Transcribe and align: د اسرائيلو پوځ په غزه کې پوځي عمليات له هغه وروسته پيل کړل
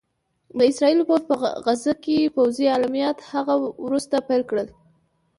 د 0.57 0.59
اسرائيلو 0.71 1.07
پوځ 1.09 1.21
په 1.29 1.35
غزه 1.65 1.93
کې 2.03 2.31
پوځي 2.35 2.65
عمليات 2.75 3.17
له 3.21 3.27
هغه 3.33 3.53
وروسته 3.85 4.15
پيل 4.27 4.41
کړل 4.49 4.67